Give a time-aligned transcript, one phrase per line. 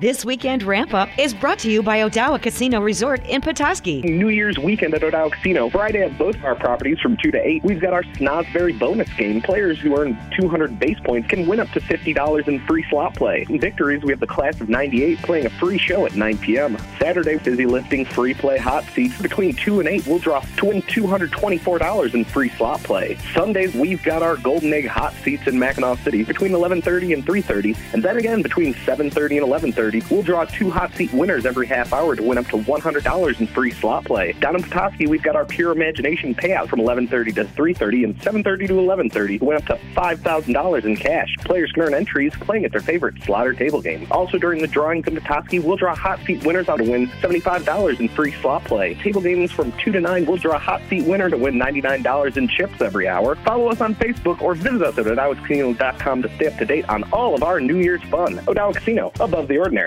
[0.00, 4.00] This weekend ramp up is brought to you by Odawa Casino Resort in Petoskey.
[4.00, 5.68] New Year's weekend at Odawa Casino.
[5.68, 7.62] Friday at both of our properties from 2 to 8.
[7.62, 9.42] We've got our Snozzberry bonus game.
[9.42, 13.44] Players who earn 200 base points can win up to $50 in free slot play.
[13.50, 16.78] In victories, we have the class of 98 playing a free show at 9 p.m.
[16.98, 19.20] Saturday, Fizzy Lifting free play hot seats.
[19.20, 23.18] Between 2 and 8, we'll draw to win $224 in free slot play.
[23.34, 27.76] Sundays, we've got our Golden Egg hot seats in Mackinaw City between 11.30 and 3.30.
[27.92, 31.92] And then again, between 7.30 and 11.30, we'll draw two hot seat winners every half
[31.92, 34.32] hour to win up to $100 in free slot play.
[34.34, 38.68] Down in Petoskey, we've got our Pure Imagination payout from 11:30 to 3:30 and 7:30
[38.68, 41.34] to 11:30 to win up to $5,000 in cash.
[41.44, 44.06] Players can earn entries playing at their favorite slot or table game.
[44.10, 47.98] Also, during the drawings in Petoskey, we'll draw hot seat winners out to win $75
[47.98, 48.94] in free slot play.
[48.94, 52.36] Table games from 2 to 9, we'll draw a hot seat winner to win $99
[52.36, 53.34] in chips every hour.
[53.36, 57.02] Follow us on Facebook or visit us at OdawaCasino.com to stay up to date on
[57.12, 58.36] all of our New Year's fun.
[58.46, 59.79] Odawa Casino, above the ordinary.